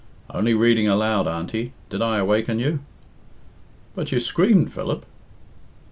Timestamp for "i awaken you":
2.01-2.79